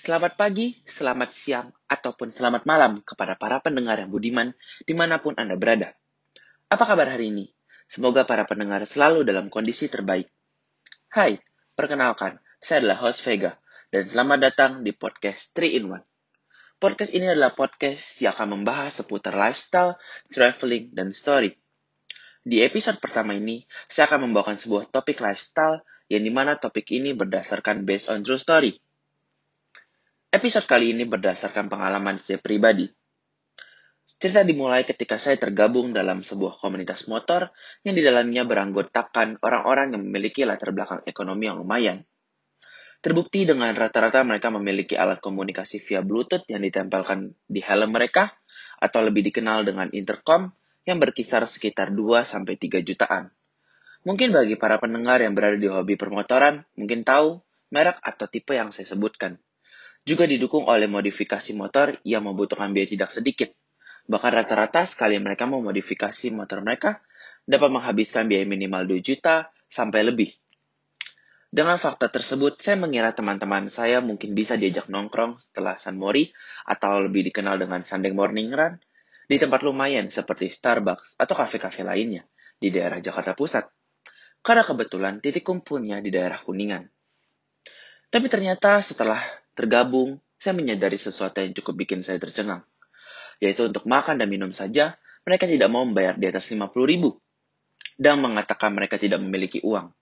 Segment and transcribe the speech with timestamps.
[0.00, 4.56] Selamat pagi, selamat siang, ataupun selamat malam kepada para pendengar yang budiman
[4.88, 5.92] di mana pun Anda berada.
[6.72, 7.52] Apa kabar hari ini?
[7.84, 10.24] Semoga para pendengar selalu dalam kondisi terbaik.
[11.12, 11.36] Hai,
[11.76, 13.60] perkenalkan, saya adalah host Vega,
[13.92, 16.00] dan selamat datang di podcast 3 in 1.
[16.80, 20.00] Podcast ini adalah podcast yang akan membahas seputar lifestyle,
[20.32, 21.60] traveling, dan story.
[22.40, 27.12] Di episode pertama ini, saya akan membawakan sebuah topik lifestyle yang di mana topik ini
[27.12, 28.80] berdasarkan based on true story.
[30.30, 32.86] Episode kali ini berdasarkan pengalaman saya pribadi.
[34.14, 37.50] Cerita dimulai ketika saya tergabung dalam sebuah komunitas motor
[37.82, 42.06] yang di dalamnya beranggotakan orang-orang yang memiliki latar belakang ekonomi yang lumayan.
[43.02, 48.30] Terbukti dengan rata-rata mereka memiliki alat komunikasi via Bluetooth yang ditempelkan di helm mereka,
[48.78, 50.46] atau lebih dikenal dengan intercom,
[50.86, 53.34] yang berkisar sekitar 2-3 jutaan.
[54.06, 57.42] Mungkin bagi para pendengar yang berada di hobi permotoran, mungkin tahu
[57.74, 59.42] merek atau tipe yang saya sebutkan.
[60.10, 63.54] Juga didukung oleh modifikasi motor yang membutuhkan biaya tidak sedikit.
[64.10, 66.98] Bahkan rata-rata sekali mereka memodifikasi motor mereka,
[67.46, 70.34] dapat menghabiskan biaya minimal 2 juta sampai lebih.
[71.46, 76.26] Dengan fakta tersebut, saya mengira teman-teman saya mungkin bisa diajak nongkrong setelah San Mori
[76.66, 78.82] atau lebih dikenal dengan Sunday Morning Run
[79.30, 82.26] di tempat lumayan seperti Starbucks atau kafe-kafe lainnya
[82.58, 83.70] di daerah Jakarta Pusat.
[84.42, 86.82] Karena kebetulan titik kumpulnya di daerah Kuningan.
[88.10, 89.22] Tapi ternyata setelah
[89.60, 92.64] tergabung, saya menyadari sesuatu yang cukup bikin saya tercengang.
[93.44, 94.96] Yaitu untuk makan dan minum saja,
[95.28, 97.20] mereka tidak mau membayar di atas 50 ribu.
[98.00, 99.92] Dan mengatakan mereka tidak memiliki uang.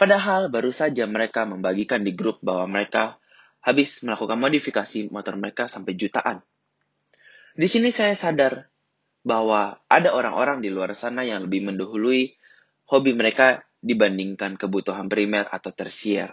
[0.00, 3.20] Padahal baru saja mereka membagikan di grup bahwa mereka
[3.60, 6.40] habis melakukan modifikasi motor mereka sampai jutaan.
[7.52, 8.72] Di sini saya sadar
[9.26, 12.32] bahwa ada orang-orang di luar sana yang lebih mendahului
[12.88, 16.32] hobi mereka dibandingkan kebutuhan primer atau tersier.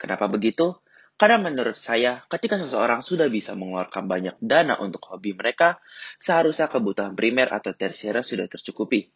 [0.00, 0.80] Kenapa begitu?
[1.20, 5.76] Karena menurut saya, ketika seseorang sudah bisa mengeluarkan banyak dana untuk hobi mereka,
[6.16, 9.12] seharusnya kebutuhan primer atau tersier sudah tercukupi.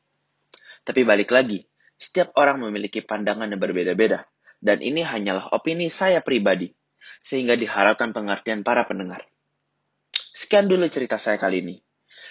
[0.84, 1.65] Tapi balik lagi,
[1.97, 4.28] setiap orang memiliki pandangan yang berbeda-beda,
[4.61, 6.69] dan ini hanyalah opini saya pribadi,
[7.25, 9.25] sehingga diharapkan pengertian para pendengar.
[10.12, 11.81] Sekian dulu cerita saya kali ini.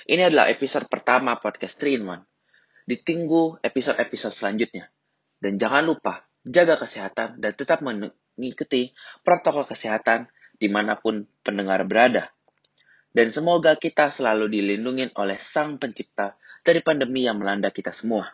[0.06, 2.22] Ini adalah episode pertama podcast 3 in 1.
[2.94, 4.94] Ditunggu episode-episode selanjutnya.
[5.42, 7.81] Dan jangan lupa, jaga kesehatan dan tetap
[8.38, 12.32] mengikuti protokol kesehatan di mana pun pendengar berada.
[13.14, 16.34] Dan semoga kita selalu dilindungi oleh Sang Pencipta
[16.66, 18.26] dari pandemi yang melanda kita semua.